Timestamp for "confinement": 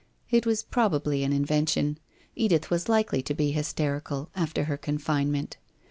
4.75-5.57